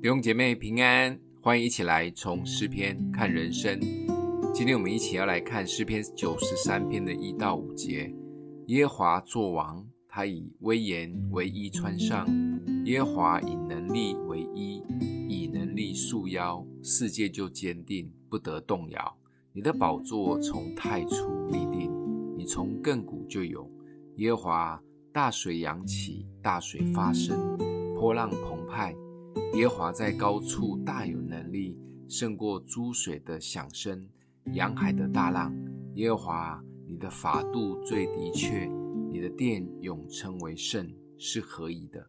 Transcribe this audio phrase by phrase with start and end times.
[0.00, 3.80] 弟兄姐妹平安，欢迎一起来从诗篇看人生。
[4.54, 8.14] 今天我们一起要来看诗篇九十三篇的一到五节。
[8.68, 12.24] 耶和华作王，他以威严为衣穿上；
[12.84, 14.80] 耶和华以能力为衣，
[15.28, 19.16] 以能力束腰，世界就坚定，不得动摇。
[19.52, 21.90] 你的宝座从太初立定，
[22.36, 23.68] 你从亘古就有。
[24.18, 24.80] 耶和华，
[25.12, 27.58] 大水扬起，大水发生，
[27.96, 28.94] 波浪澎湃。
[29.54, 31.76] 耶和华在高处大有能力，
[32.08, 34.08] 胜过诸水的响声，
[34.52, 35.54] 洋海的大浪。
[35.94, 38.70] 耶和华，你的法度最的确，
[39.10, 40.88] 你的殿永称为圣，
[41.18, 42.08] 是合宜的。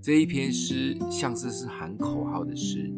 [0.00, 2.90] 这一篇诗像是是喊口号的诗，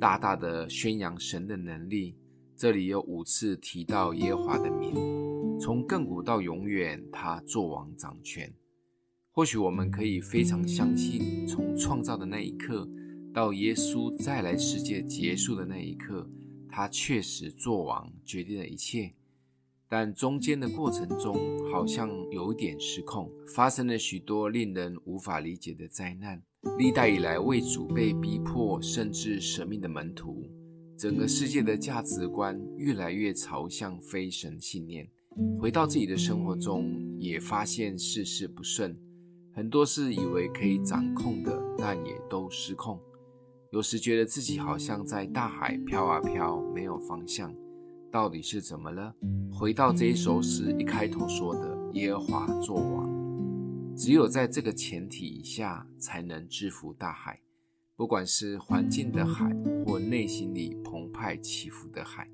[0.00, 2.16] 大大的宣扬神的能力。
[2.56, 4.94] 这里有五次提到耶和华的名，
[5.60, 8.52] 从亘古到永远，他作王掌权。
[9.34, 12.86] 或许我们可以非常相信，从创造的那一刻
[13.32, 16.28] 到耶稣再来世界结束的那一刻，
[16.68, 19.14] 他确实作王，决定了一切。
[19.88, 21.34] 但中间的过程中，
[21.72, 26.42] 好像有点失控，发生了许多令人无法理解的灾难。
[26.78, 30.46] 历代以来为主被逼迫甚至舍命的门徒，
[30.98, 35.08] 整个世界的价值观越来越朝向非神信念。
[35.58, 38.94] 回到自己的生活中，也发现事事不顺。
[39.54, 42.98] 很多事以为可以掌控的，但也都失控。
[43.70, 47.54] 有时觉得自己好像在大海飘啊飘，没有方向，
[48.10, 49.14] 到底是怎么了？
[49.52, 53.10] 回到这一首诗一开头说的“耶和华作王”，
[53.94, 57.38] 只有在这个前提下，才能制服大海，
[57.94, 62.26] 不管是环境的海，或内心里澎湃起伏的海。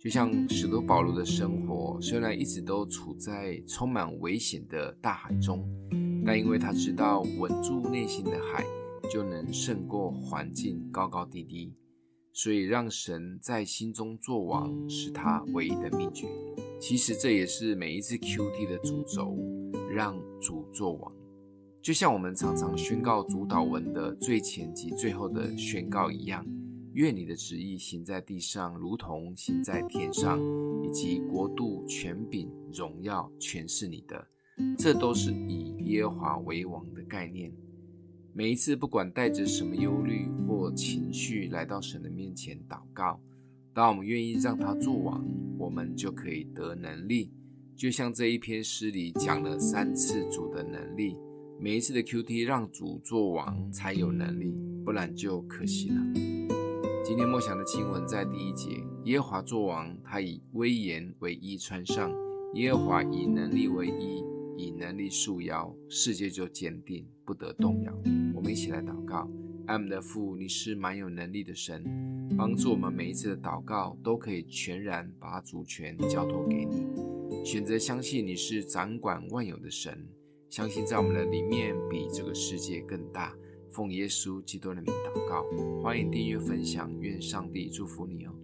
[0.00, 5.64] 就像使徒保罗的生活，虽然一直都处在充满危险的大海中。
[6.28, 8.62] 但因为他知道稳住内心的海，
[9.10, 11.72] 就能胜过环境高高低低，
[12.34, 16.28] 所以让神在心中作王是他唯一的秘诀。
[16.78, 19.34] 其实这也是每一次 QT 的主轴，
[19.90, 21.10] 让主作王。
[21.80, 26.44] 就像我们常常宣告主祷文的最前及最后的宣告一样：
[26.92, 30.38] 愿你的旨意行在地上，如同行在天上，
[30.84, 34.26] 以及国度、权柄、荣耀，全是你的。
[34.76, 37.52] 这都是以耶和华为王的概念。
[38.32, 43.20] 每一次，不管带着什么忧虑或情绪来到神的面前祷告，
[43.74, 45.24] 当我们愿意让他做王，
[45.58, 47.32] 我们就可以得能力。
[47.74, 51.16] 就像这一篇诗里讲了三次主的能力，
[51.60, 55.96] 每一次的 QT 让主做王才有能力，不然就可惜了。
[57.04, 62.10] 今天默想的经文在第一节：耶和华作王，他以威严为衣穿上；
[62.54, 64.22] 耶和华以能力为衣。
[64.58, 67.96] 以能力束腰，世界就坚定，不得动摇。
[68.34, 69.30] 我们一起来祷告：
[69.66, 71.84] 爱我们的父，你是满有能力的神，
[72.36, 76.84] 帮助我们每一次的祷告都可以全然把主权交托给你，
[77.44, 80.04] 选择相信你是掌管万有的神，
[80.50, 83.32] 相信在我们的里面比这个世界更大。
[83.70, 85.44] 奉耶稣基督的名祷告，
[85.80, 88.34] 欢迎订阅分享，愿上帝祝福你哦。